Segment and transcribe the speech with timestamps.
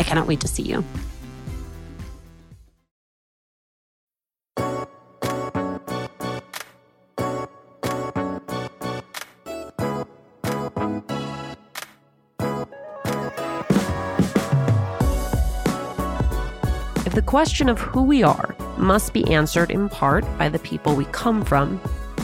[0.00, 0.82] I cannot wait to see you.
[17.04, 20.96] If the question of who we are must be answered in part by the people
[20.96, 21.76] we come from,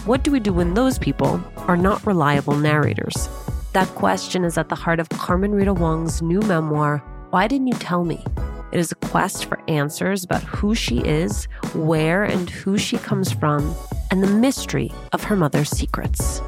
[0.06, 3.28] what do we do when those people are not reliable narrators?
[3.74, 7.02] That question is at the heart of Carmen Rita Wong's new memoir,
[7.36, 8.24] why Didn't You Tell Me?
[8.72, 13.30] It is a quest for answers about who she is, where and who she comes
[13.30, 13.74] from,
[14.10, 16.40] and the mystery of her mother's secrets.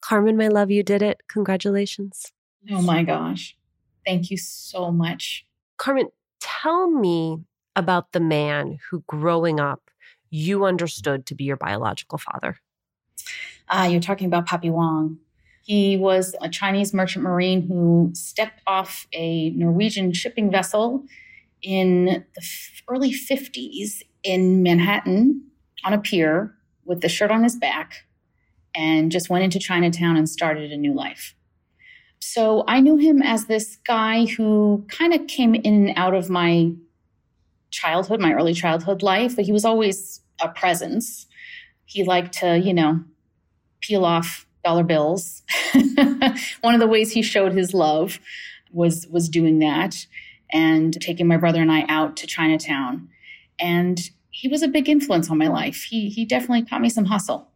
[0.00, 1.20] Carmen, my love, you did it.
[1.26, 2.32] Congratulations.
[2.70, 3.56] Oh my gosh.
[4.06, 5.44] Thank you so much.
[5.78, 7.40] Carmen, tell me
[7.74, 9.90] about the man who growing up
[10.30, 12.56] you understood to be your biological father?
[13.68, 15.18] Uh, you're talking about Papi Wong.
[15.62, 21.04] He was a Chinese merchant marine who stepped off a Norwegian shipping vessel
[21.62, 22.42] in the
[22.88, 25.42] early 50s in Manhattan
[25.84, 26.54] on a pier
[26.84, 28.04] with the shirt on his back
[28.74, 31.34] and just went into Chinatown and started a new life.
[32.20, 36.30] So I knew him as this guy who kind of came in and out of
[36.30, 36.72] my
[37.76, 41.26] childhood, my early childhood life, but he was always a presence.
[41.84, 43.04] He liked to, you know,
[43.80, 45.42] peel off dollar bills.
[46.62, 48.18] One of the ways he showed his love
[48.72, 50.06] was was doing that
[50.50, 53.08] and taking my brother and I out to Chinatown.
[53.58, 54.00] And
[54.30, 55.84] he was a big influence on my life.
[55.84, 57.48] He he definitely taught me some hustle.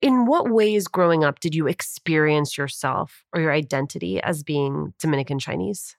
[0.00, 5.38] In what ways growing up did you experience yourself or your identity as being Dominican
[5.38, 5.96] Chinese?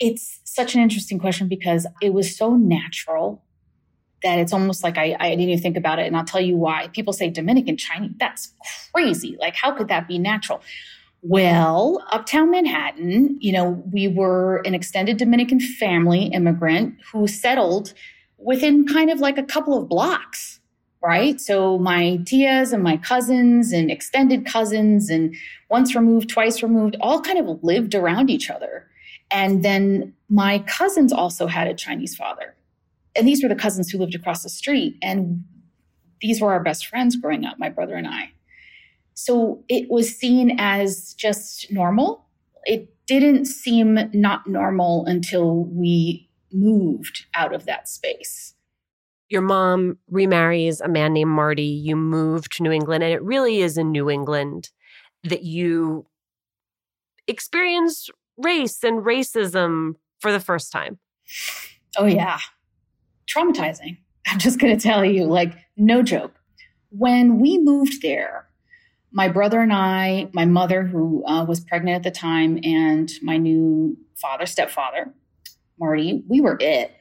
[0.00, 3.44] It's such an interesting question because it was so natural
[4.22, 6.06] that it's almost like I, I didn't even think about it.
[6.06, 6.88] And I'll tell you why.
[6.88, 8.52] People say Dominican Chinese, that's
[8.92, 9.36] crazy.
[9.40, 10.62] Like, how could that be natural?
[11.22, 17.92] Well, uptown Manhattan, you know, we were an extended Dominican family immigrant who settled
[18.38, 20.60] within kind of like a couple of blocks,
[21.02, 21.38] right?
[21.38, 25.34] So my tias and my cousins and extended cousins and
[25.68, 28.86] once removed, twice removed, all kind of lived around each other.
[29.30, 32.54] And then my cousins also had a Chinese father.
[33.16, 34.96] And these were the cousins who lived across the street.
[35.02, 35.44] And
[36.20, 38.32] these were our best friends growing up, my brother and I.
[39.14, 42.26] So it was seen as just normal.
[42.64, 48.54] It didn't seem not normal until we moved out of that space.
[49.28, 51.62] Your mom remarries a man named Marty.
[51.62, 54.70] You move to New England, and it really is in New England
[55.24, 56.06] that you
[57.28, 58.10] experience
[58.42, 60.98] race and racism for the first time.
[61.96, 62.38] Oh, yeah.
[63.26, 63.98] Traumatizing.
[64.26, 66.34] I'm just going to tell you, like, no joke.
[66.90, 68.46] When we moved there,
[69.12, 73.36] my brother and I, my mother, who uh, was pregnant at the time, and my
[73.36, 75.12] new father, stepfather,
[75.78, 76.92] Marty, we were it.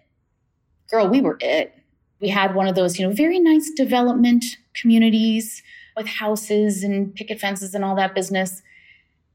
[0.90, 1.76] Girl, we were it.
[2.20, 5.62] We had one of those, you know, very nice development communities
[5.96, 8.62] with houses and picket fences and all that business.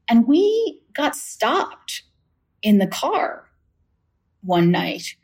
[0.07, 2.03] And we got stopped
[2.61, 3.47] in the car
[4.41, 5.15] one night,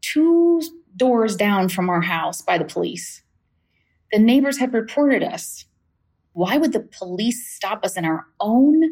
[0.00, 0.62] two
[0.96, 3.22] doors down from our house by the police.
[4.12, 5.64] The neighbors had reported us.
[6.34, 8.82] Why would the police stop us in our own,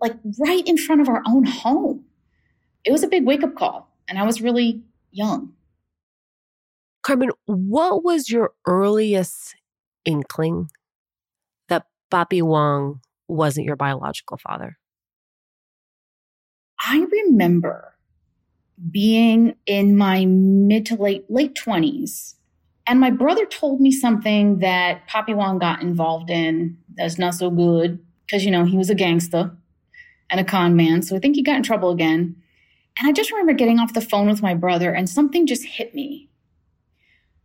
[0.00, 2.04] like right in front of our own home?
[2.84, 5.52] It was a big wake up call, and I was really young.
[7.02, 9.54] Carmen, what was your earliest
[10.04, 10.70] inkling
[11.68, 14.76] that Papi Wong wasn't your biological father?
[16.86, 17.94] I remember
[18.90, 22.34] being in my mid to late late 20s
[22.86, 27.50] and my brother told me something that Papi Wong got involved in that's not so
[27.50, 29.56] good because you know he was a gangster
[30.28, 32.34] and a con man so I think he got in trouble again
[32.98, 35.94] and I just remember getting off the phone with my brother and something just hit
[35.94, 36.28] me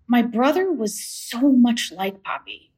[0.07, 2.68] my brother was so much like Papi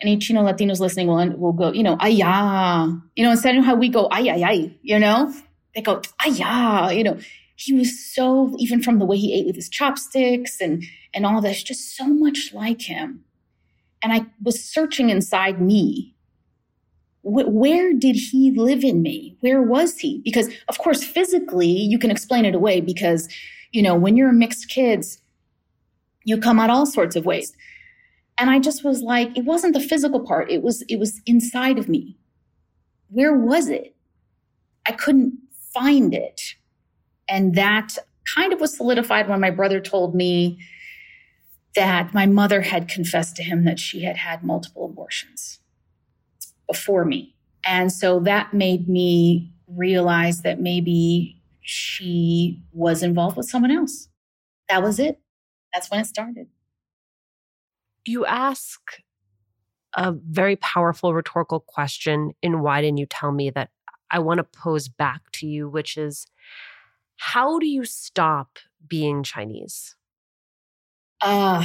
[0.00, 3.74] any Chino Latinos listening will, will go, you know, ayah, you know, instead of how
[3.74, 5.32] we go, ay, ay, ay, you know,
[5.74, 7.18] they go, ayah, you know,
[7.56, 10.84] he was so, even from the way he ate with his chopsticks and,
[11.14, 13.24] and all this, just so much like him.
[14.02, 16.14] And I was searching inside me.
[17.22, 19.36] where did he live in me?
[19.40, 20.20] Where was he?
[20.22, 23.28] Because of course, physically, you can explain it away because,
[23.72, 25.18] you know, when you're mixed kids,
[26.24, 27.52] you come out all sorts of ways
[28.38, 30.50] and I just was like, it wasn't the physical part.
[30.50, 32.18] It was, it was inside of me.
[33.08, 33.96] Where was it?
[34.86, 35.38] I couldn't
[35.72, 36.40] find it.
[37.28, 37.96] And that
[38.34, 40.58] kind of was solidified when my brother told me
[41.74, 45.60] that my mother had confessed to him that she had had multiple abortions
[46.68, 47.34] before me.
[47.64, 54.08] And so that made me realize that maybe she was involved with someone else.
[54.68, 55.20] That was it.
[55.72, 56.48] That's when it started
[58.08, 58.80] you ask
[59.94, 63.70] a very powerful rhetorical question in Why Didn't You Tell Me that
[64.10, 66.26] I want to pose back to you, which is
[67.16, 69.96] how do you stop being Chinese?
[71.20, 71.64] Uh,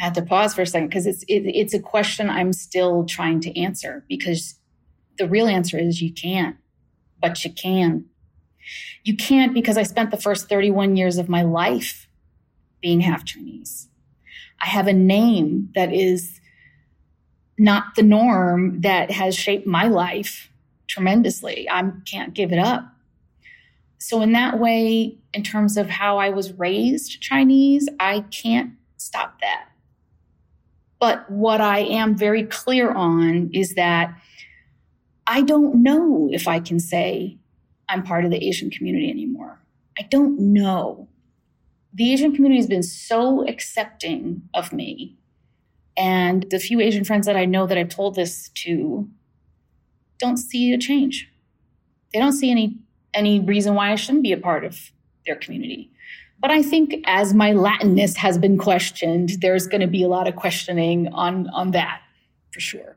[0.00, 3.04] I had to pause for a second because it's it, it's a question I'm still
[3.04, 4.58] trying to answer because
[5.18, 6.56] the real answer is you can't,
[7.20, 8.06] but you can.
[9.04, 12.08] You can't because I spent the first 31 years of my life
[12.80, 13.88] being half Chinese.
[14.62, 16.40] I have a name that is
[17.58, 20.50] not the norm that has shaped my life
[20.86, 21.68] tremendously.
[21.68, 22.84] I can't give it up.
[23.98, 29.40] So, in that way, in terms of how I was raised Chinese, I can't stop
[29.40, 29.68] that.
[30.98, 34.14] But what I am very clear on is that
[35.26, 37.38] I don't know if I can say
[37.88, 39.60] I'm part of the Asian community anymore.
[39.98, 41.08] I don't know
[41.92, 45.16] the Asian community has been so accepting of me.
[45.96, 49.08] And the few Asian friends that I know that I've told this to
[50.18, 51.30] don't see a change.
[52.12, 52.78] They don't see any
[53.14, 54.90] any reason why I shouldn't be a part of
[55.26, 55.90] their community.
[56.40, 60.26] But I think as my Latinness has been questioned, there's going to be a lot
[60.26, 62.00] of questioning on on that
[62.52, 62.96] for sure.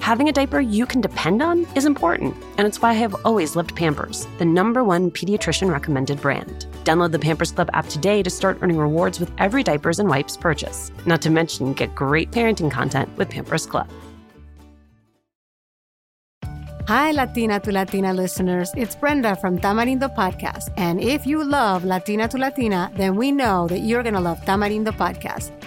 [0.00, 3.54] Having a diaper you can depend on is important, and it's why I have always
[3.54, 6.66] loved Pampers, the number one pediatrician recommended brand.
[6.84, 10.38] Download the Pampers Club app today to start earning rewards with every diapers and wipes
[10.38, 10.90] purchase.
[11.04, 13.90] Not to mention, get great parenting content with Pampers Club.
[16.88, 18.72] Hi, Latina to Latina listeners.
[18.76, 20.72] It's Brenda from Tamarindo Podcast.
[20.78, 24.40] And if you love Latina to Latina, then we know that you're going to love
[24.40, 25.52] Tamarindo Podcast.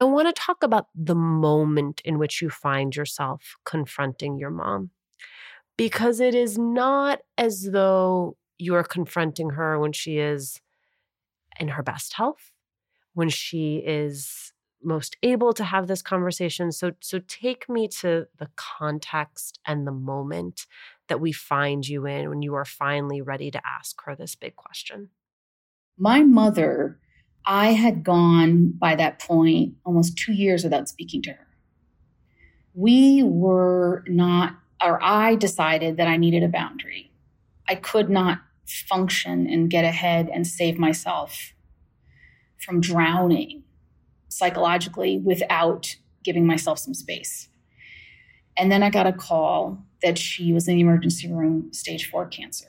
[0.00, 4.90] I want to talk about the moment in which you find yourself confronting your mom.
[5.76, 10.60] Because it is not as though you are confronting her when she is
[11.58, 12.52] in her best health,
[13.14, 14.52] when she is
[14.82, 16.70] most able to have this conversation.
[16.70, 20.66] So so take me to the context and the moment
[21.08, 24.54] that we find you in when you are finally ready to ask her this big
[24.56, 25.10] question.
[25.96, 27.00] My mother
[27.46, 31.46] I had gone by that point almost two years without speaking to her.
[32.74, 37.10] We were not, or I decided that I needed a boundary.
[37.68, 41.54] I could not function and get ahead and save myself
[42.58, 43.62] from drowning
[44.28, 47.48] psychologically without giving myself some space.
[48.56, 52.26] And then I got a call that she was in the emergency room, stage four
[52.26, 52.68] cancer,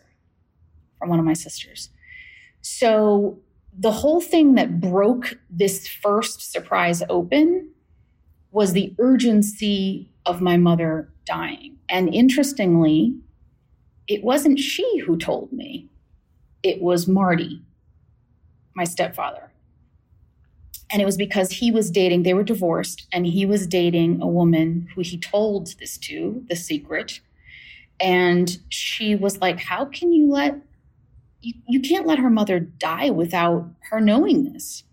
[0.98, 1.90] from one of my sisters.
[2.62, 3.40] So
[3.78, 7.70] the whole thing that broke this first surprise open
[8.52, 11.78] was the urgency of my mother dying.
[11.88, 13.16] And interestingly,
[14.08, 15.88] it wasn't she who told me,
[16.64, 17.62] it was Marty,
[18.76, 19.52] my stepfather.
[20.92, 24.28] And it was because he was dating, they were divorced, and he was dating a
[24.28, 27.22] woman who he told this to, the secret.
[28.00, 30.56] And she was like, How can you let
[31.42, 34.84] you, you can't let her mother die without her knowing this.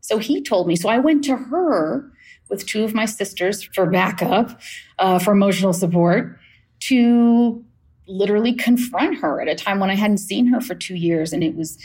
[0.00, 0.76] So he told me.
[0.76, 2.10] So I went to her
[2.48, 4.60] with two of my sisters for backup,
[4.98, 6.38] uh, for emotional support,
[6.80, 7.64] to
[8.06, 11.32] literally confront her at a time when I hadn't seen her for two years.
[11.32, 11.78] And it was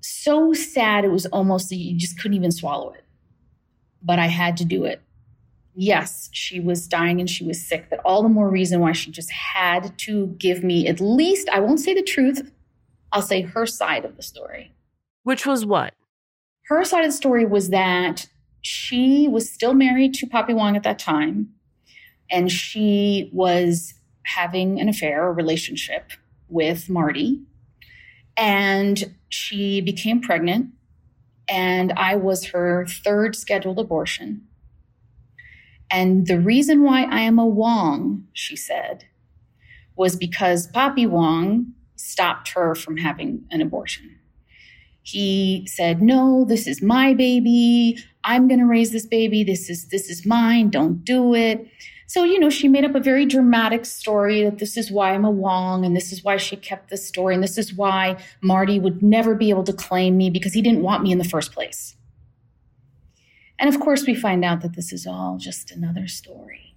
[0.00, 1.04] so sad.
[1.04, 3.04] It was almost, you just couldn't even swallow it.
[4.02, 5.02] But I had to do it
[5.74, 9.10] yes, she was dying and she was sick, but all the more reason why she
[9.10, 12.50] just had to give me at least, I won't say the truth,
[13.12, 14.72] I'll say her side of the story.
[15.22, 15.94] Which was what?
[16.68, 18.28] Her side of the story was that
[18.62, 21.50] she was still married to Papi Wong at that time,
[22.30, 26.12] and she was having an affair, a relationship
[26.48, 27.40] with Marty.
[28.36, 30.70] And she became pregnant,
[31.48, 34.46] and I was her third scheduled abortion.
[35.90, 39.04] And the reason why I am a Wong, she said,
[39.96, 44.16] was because Papi Wong stopped her from having an abortion.
[45.02, 47.98] He said, "No, this is my baby.
[48.22, 49.42] I'm going to raise this baby.
[49.42, 50.70] This is this is mine.
[50.70, 51.66] Don't do it."
[52.06, 55.24] So, you know, she made up a very dramatic story that this is why I'm
[55.24, 58.80] a Wong and this is why she kept this story and this is why Marty
[58.80, 61.52] would never be able to claim me because he didn't want me in the first
[61.52, 61.94] place.
[63.60, 66.74] And of course, we find out that this is all just another story.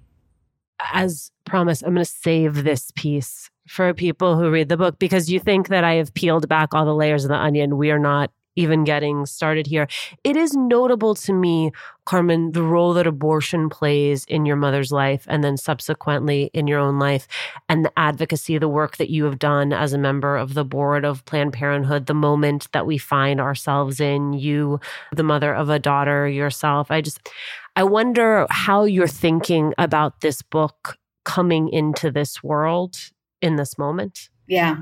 [0.92, 5.32] As promised, I'm going to save this piece for people who read the book because
[5.32, 7.78] you think that I have peeled back all the layers of the onion.
[7.78, 9.88] We are not even getting started here.
[10.24, 11.72] It is notable to me,
[12.06, 16.80] Carmen, the role that abortion plays in your mother's life and then subsequently in your
[16.80, 17.28] own life,
[17.70, 21.06] and the advocacy, the work that you have done as a member of the board
[21.06, 24.80] of Planned Parenthood, the moment that we find ourselves in, you,
[25.12, 26.92] the mother of a daughter yourself.
[26.92, 27.30] I just,
[27.76, 32.96] I wonder how you're thinking about this book coming into this world
[33.42, 34.30] in this moment.
[34.48, 34.78] Yeah.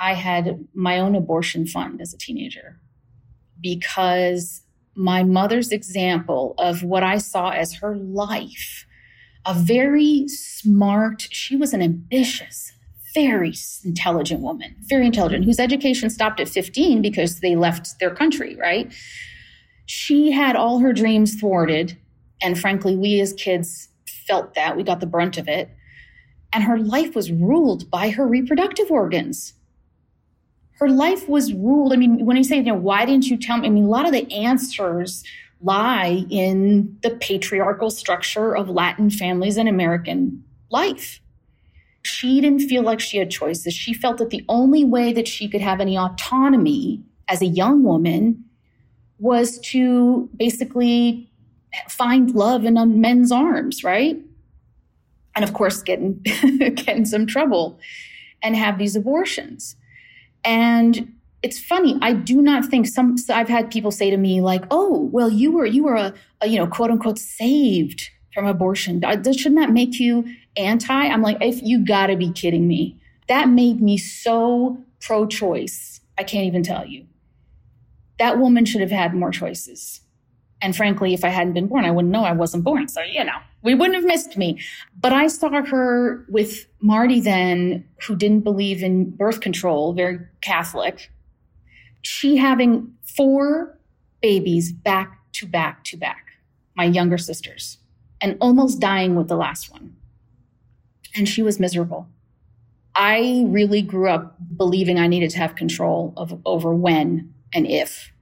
[0.00, 2.80] I had my own abortion fund as a teenager
[3.60, 4.62] because
[4.94, 8.86] my mother's example of what I saw as her life,
[9.46, 12.72] a very smart, she was an ambitious,
[13.14, 18.56] very intelligent woman, very intelligent, whose education stopped at 15 because they left their country,
[18.56, 18.92] right?
[19.86, 21.96] She had all her dreams thwarted.
[22.42, 23.88] And frankly, we as kids
[24.26, 24.76] felt that.
[24.76, 25.70] We got the brunt of it.
[26.52, 29.54] And her life was ruled by her reproductive organs
[30.78, 31.92] her life was ruled.
[31.92, 33.66] I mean, when you say, you know, why didn't you tell me?
[33.66, 35.24] I mean, a lot of the answers
[35.60, 41.20] lie in the patriarchal structure of Latin families and American life.
[42.02, 43.74] She didn't feel like she had choices.
[43.74, 47.82] She felt that the only way that she could have any autonomy as a young
[47.82, 48.44] woman
[49.18, 51.28] was to basically
[51.88, 54.16] find love in men's arms, right?
[55.34, 57.80] And of course, get in, get in some trouble
[58.42, 59.74] and have these abortions.
[60.44, 61.98] And it's funny.
[62.02, 63.16] I do not think some.
[63.30, 66.48] I've had people say to me like, "Oh, well, you were you were a, a
[66.48, 69.02] you know quote unquote saved from abortion.
[69.02, 70.24] Shouldn't that make you
[70.56, 70.92] anti?
[70.92, 73.00] I'm like, if you gotta be kidding me.
[73.28, 76.00] That made me so pro choice.
[76.16, 77.06] I can't even tell you.
[78.18, 80.00] That woman should have had more choices.
[80.60, 82.88] And frankly, if I hadn't been born, I wouldn't know I wasn't born.
[82.88, 84.60] So, you know, we wouldn't have missed me.
[85.00, 91.10] But I saw her with Marty then, who didn't believe in birth control, very Catholic.
[92.02, 93.78] She having four
[94.20, 96.24] babies back to back to back,
[96.76, 97.78] my younger sisters,
[98.20, 99.96] and almost dying with the last one.
[101.16, 102.08] And she was miserable.
[102.94, 108.12] I really grew up believing I needed to have control of over when and if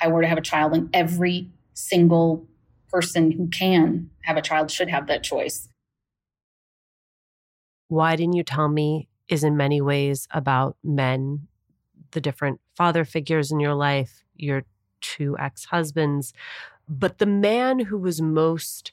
[0.00, 2.46] I were to have a child, and every single
[2.90, 5.68] person who can have a child should have that choice.
[7.88, 11.46] Why didn't you tell me is in many ways about men,
[12.12, 14.64] the different father figures in your life, your
[15.00, 16.32] two ex husbands.
[16.88, 18.92] But the man who was most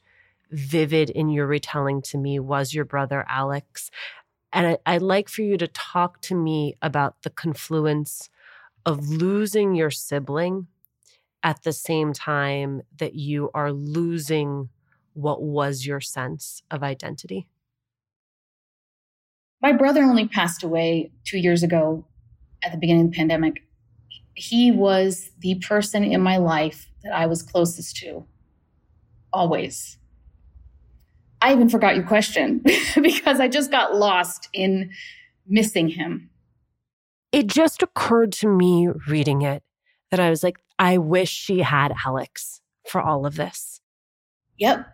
[0.51, 3.89] vivid in your retelling to me was your brother Alex.
[4.51, 8.29] And I, would like for you to talk to me about the confluence
[8.85, 10.67] of losing your sibling
[11.45, 14.67] at the same time that you are losing
[15.13, 17.47] what was your sense of identity?
[19.61, 22.03] My brother only passed away two years ago
[22.63, 23.63] at the beginning of the pandemic.
[24.33, 28.25] He was the person in my life that I was closest to,
[29.31, 29.97] always.
[31.41, 32.63] I even forgot your question
[33.01, 34.89] because I just got lost in
[35.47, 36.31] missing him.
[37.31, 39.61] It just occurred to me reading it
[40.09, 43.81] that I was like, I wish she had Alex for all of this.
[44.57, 44.85] Yep,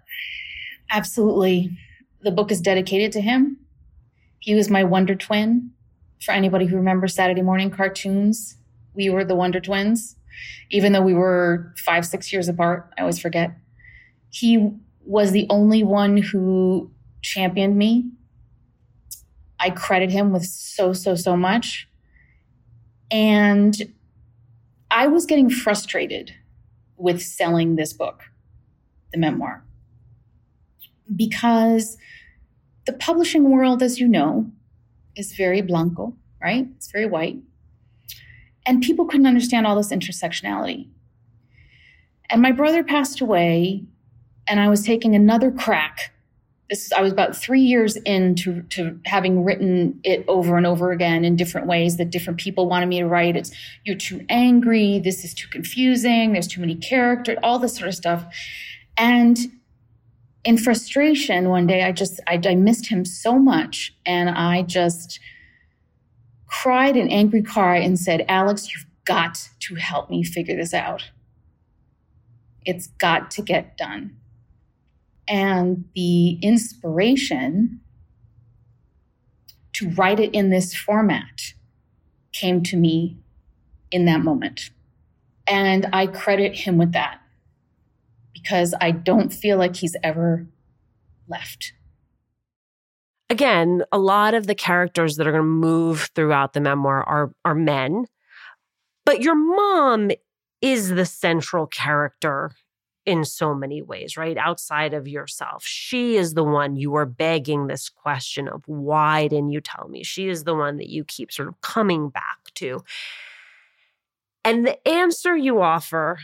[0.91, 1.77] absolutely.
[2.21, 3.57] The book is dedicated to him.
[4.39, 5.71] He was my Wonder Twin.
[6.21, 8.57] For anybody who remembers Saturday morning cartoons,
[8.93, 10.15] we were the Wonder Twins,
[10.69, 12.91] even though we were five, six years apart.
[12.97, 13.51] I always forget.
[14.29, 14.69] He
[15.03, 18.11] was the only one who championed me.
[19.59, 21.87] I credit him with so, so, so much.
[23.09, 23.75] And
[25.01, 26.35] I was getting frustrated
[26.95, 28.21] with selling this book,
[29.11, 29.63] the memoir,
[31.15, 31.97] because
[32.85, 34.51] the publishing world, as you know,
[35.15, 36.67] is very blanco, right?
[36.75, 37.39] It's very white.
[38.67, 40.87] And people couldn't understand all this intersectionality.
[42.29, 43.83] And my brother passed away,
[44.45, 46.13] and I was taking another crack
[46.71, 51.25] this I was about three years into to having written it over and over again
[51.25, 53.35] in different ways that different people wanted me to write.
[53.35, 53.51] It's
[53.83, 57.95] you're too angry, this is too confusing, there's too many characters, all this sort of
[57.95, 58.25] stuff.
[58.95, 59.37] And
[60.45, 65.19] in frustration, one day I just I, I missed him so much, and I just
[66.47, 71.11] cried an angry cry and said, "Alex, you've got to help me figure this out.
[72.65, 74.20] It's got to get done."
[75.31, 77.79] And the inspiration
[79.71, 81.53] to write it in this format
[82.33, 83.17] came to me
[83.91, 84.71] in that moment.
[85.47, 87.21] And I credit him with that
[88.33, 90.47] because I don't feel like he's ever
[91.29, 91.71] left.
[93.29, 97.33] Again, a lot of the characters that are going to move throughout the memoir are,
[97.45, 98.05] are men,
[99.05, 100.11] but your mom
[100.61, 102.51] is the central character
[103.05, 104.37] in so many ways, right?
[104.37, 105.63] Outside of yourself.
[105.63, 110.03] She is the one you are begging this question of why didn't you tell me?
[110.03, 112.83] She is the one that you keep sort of coming back to.
[114.43, 116.19] And the answer you offer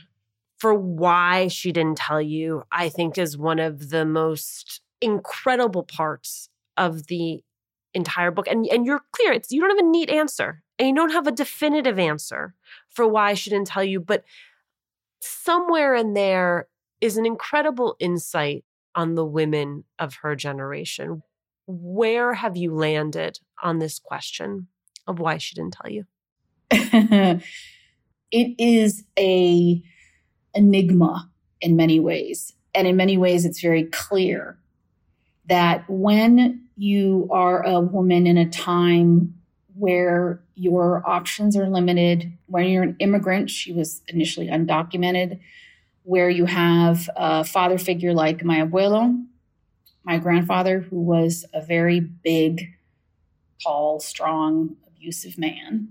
[0.58, 6.50] for why she didn't tell you, I think, is one of the most incredible parts
[6.76, 7.44] of the
[7.94, 8.48] entire book.
[8.48, 11.28] And, and you're clear, it's you don't have a neat answer and you don't have
[11.28, 12.54] a definitive answer
[12.90, 14.24] for why she didn't tell you, but
[15.28, 16.68] somewhere in there
[17.02, 18.63] is an incredible insight
[18.96, 21.22] on the women of her generation.
[21.68, 24.68] Where have you landed on this question
[25.06, 26.06] of why she didn't tell you?
[26.72, 27.42] it
[28.32, 29.82] is a
[30.54, 31.30] enigma
[31.62, 32.54] in many ways.
[32.74, 34.58] And in many ways, it's very clear
[35.48, 39.36] that when you are a woman in a time
[39.76, 45.39] where your options are limited, when you're an immigrant, she was initially undocumented,
[46.04, 49.24] where you have a father figure like my abuelo,
[50.04, 52.74] my grandfather, who was a very big,
[53.63, 55.89] tall, strong, abusive man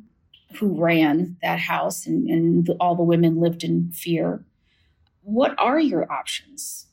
[0.57, 4.45] who ran that house and, and all the women lived in fear.
[5.23, 6.87] What are your options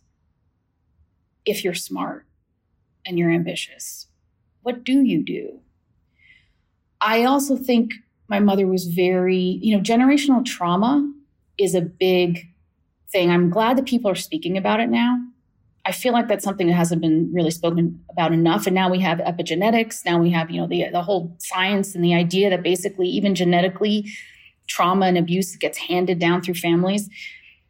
[1.45, 2.25] if you're smart
[3.05, 4.07] and you're ambitious?
[4.61, 5.62] What do you do?
[7.03, 7.93] I also think
[8.29, 11.11] my mother was very, you know, generational trauma
[11.57, 12.47] is a big
[13.11, 13.29] thing.
[13.29, 15.17] I'm glad that people are speaking about it now.
[15.85, 18.65] I feel like that's something that hasn't been really spoken about enough.
[18.67, 20.05] And now we have epigenetics.
[20.05, 23.35] Now we have, you know, the, the whole science and the idea that basically even
[23.35, 24.09] genetically
[24.67, 27.09] trauma and abuse gets handed down through families.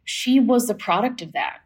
[0.04, 1.58] She was the product of that.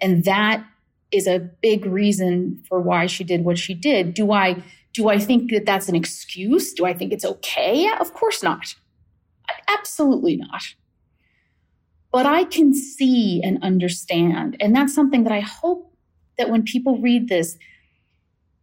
[0.00, 0.64] And that
[1.12, 4.14] is a big reason for why she did what she did.
[4.14, 4.62] Do I
[4.96, 6.72] do I think that that's an excuse?
[6.72, 7.86] Do I think it's okay?
[8.00, 8.74] Of course not.
[9.68, 10.62] Absolutely not.
[12.10, 14.56] But I can see and understand.
[14.58, 15.94] And that's something that I hope
[16.38, 17.58] that when people read this,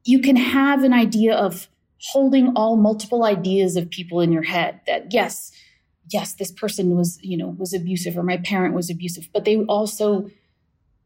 [0.06, 1.67] you can have an idea of
[2.00, 5.52] holding all multiple ideas of people in your head that yes,
[6.12, 9.58] yes, this person was, you know, was abusive or my parent was abusive, but they
[9.65, 10.32] also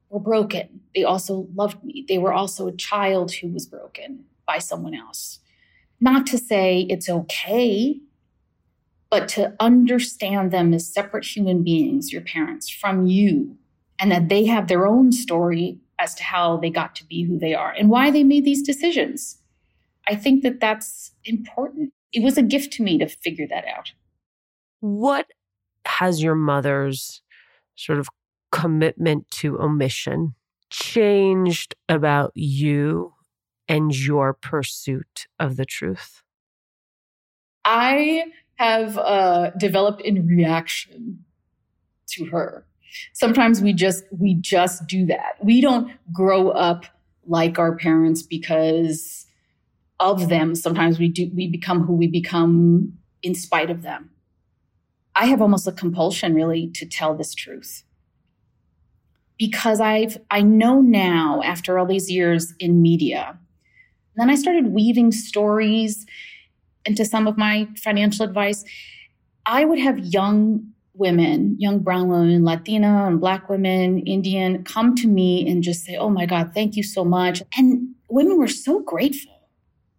[0.09, 0.79] were broken.
[0.95, 2.05] They also loved me.
[2.07, 5.39] They were also a child who was broken by someone else.
[5.99, 7.99] Not to say it's okay,
[9.09, 13.57] but to understand them as separate human beings, your parents, from you,
[13.99, 17.39] and that they have their own story as to how they got to be who
[17.39, 19.37] they are and why they made these decisions.
[20.07, 21.93] I think that that's important.
[22.13, 23.91] It was a gift to me to figure that out.
[24.79, 25.27] What
[25.85, 27.21] has your mother's
[27.75, 28.07] sort of
[28.51, 30.35] commitment to omission
[30.69, 33.13] changed about you
[33.67, 36.23] and your pursuit of the truth?
[37.65, 38.25] I
[38.55, 41.25] have uh, developed in reaction
[42.09, 42.65] to her.
[43.13, 45.35] Sometimes we just we just do that.
[45.43, 46.85] We don't grow up
[47.25, 49.25] like our parents because
[49.99, 50.55] of them.
[50.55, 54.11] Sometimes we do we become who we become in spite of them.
[55.15, 57.83] I have almost a compulsion really to tell this truth
[59.37, 63.37] because I've I know now after all these years in media
[64.17, 66.05] then I started weaving stories
[66.85, 68.63] into some of my financial advice.
[69.45, 75.07] I would have young women, young brown women, Latina and black women, Indian, come to
[75.07, 77.41] me and just say, Oh my God, thank you so much.
[77.57, 79.49] And women were so grateful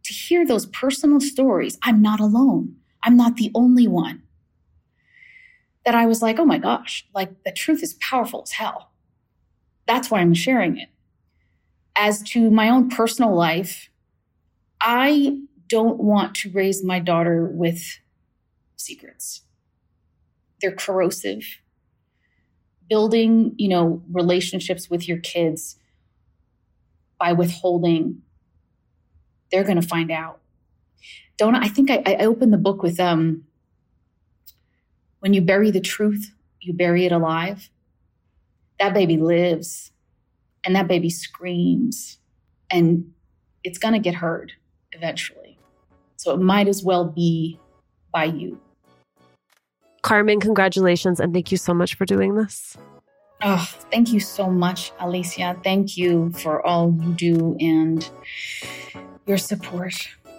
[0.05, 1.79] to hear those personal stories.
[1.83, 2.77] I'm not alone.
[3.03, 4.23] I'm not the only one.
[5.85, 8.91] That I was like, Oh my gosh, like the truth is powerful as hell.
[9.87, 10.89] That's why I'm sharing it.
[11.97, 13.89] As to my own personal life,
[14.81, 15.39] I
[15.69, 17.99] don't want to raise my daughter with
[18.77, 19.43] secrets.
[20.61, 21.45] They're corrosive.
[22.89, 25.77] Building, you know, relationships with your kids
[27.19, 28.23] by withholding,
[29.51, 30.41] they're going to find out.
[31.37, 33.45] Don't I think I, I opened the book with um
[35.21, 37.71] when you bury the truth, you bury it alive.
[38.79, 39.93] That baby lives
[40.65, 42.19] and that baby screams
[42.71, 43.13] and
[43.65, 44.53] it's going to get heard
[44.99, 45.59] eventually.
[46.17, 47.59] So it might as well be
[48.13, 48.61] by you.
[50.03, 52.77] Carmen, congratulations and thank you so much for doing this.
[53.43, 55.57] Oh, thank you so much, Alicia.
[55.63, 58.09] Thank you for all you do and
[59.27, 59.95] your support.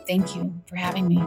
[0.06, 1.24] Thank you for having me.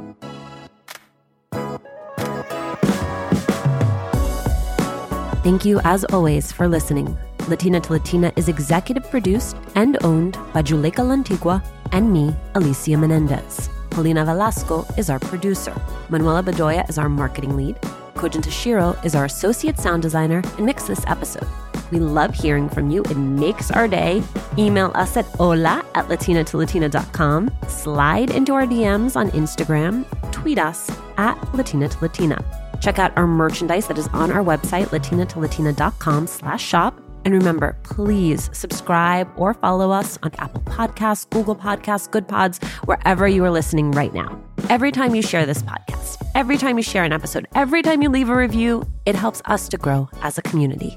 [5.42, 7.16] Thank you, as always, for listening.
[7.48, 13.68] Latina to Latina is executive produced and owned by Juleyka Lantigua and me, Alicia Menendez.
[13.90, 15.74] Paulina Velasco is our producer.
[16.08, 17.76] Manuela Bedoya is our marketing lead.
[18.14, 21.46] Kojin Tashiro is our associate sound designer and mixed this episode.
[21.90, 23.02] We love hearing from you.
[23.04, 24.22] It makes our day.
[24.56, 27.50] Email us at hola at latinatolatina.com.
[27.68, 30.06] Slide into our DMs on Instagram.
[30.32, 32.42] Tweet us at Latina to Latina.
[32.80, 37.01] Check out our merchandise that is on our website, latinatolatina.com slash shop.
[37.24, 43.28] And remember, please subscribe or follow us on Apple Podcasts, Google Podcasts, Good Pods, wherever
[43.28, 44.40] you are listening right now.
[44.68, 48.08] Every time you share this podcast, every time you share an episode, every time you
[48.08, 50.96] leave a review, it helps us to grow as a community.